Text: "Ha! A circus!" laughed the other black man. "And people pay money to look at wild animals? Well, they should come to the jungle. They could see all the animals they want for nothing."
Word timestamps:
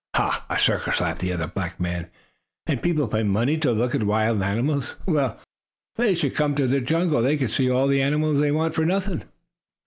"Ha! 0.15 0.47
A 0.49 0.57
circus!" 0.57 0.99
laughed 0.99 1.21
the 1.21 1.31
other 1.31 1.45
black 1.45 1.79
man. 1.79 2.09
"And 2.65 2.81
people 2.81 3.07
pay 3.07 3.21
money 3.21 3.55
to 3.59 3.71
look 3.71 3.93
at 3.93 4.01
wild 4.01 4.41
animals? 4.41 4.95
Well, 5.05 5.39
they 5.95 6.15
should 6.15 6.33
come 6.33 6.55
to 6.55 6.65
the 6.65 6.81
jungle. 6.81 7.21
They 7.21 7.37
could 7.37 7.51
see 7.51 7.69
all 7.69 7.85
the 7.87 8.01
animals 8.01 8.39
they 8.39 8.49
want 8.49 8.73
for 8.73 8.83
nothing." 8.83 9.25